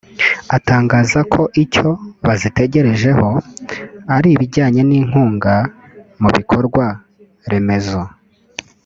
[0.57, 1.87] atangaza ko icyo
[2.25, 3.27] bazitegerejeho
[4.15, 5.55] ari ibijyanye n’inkunga
[6.21, 6.85] mu bikorwa
[7.51, 7.99] remezo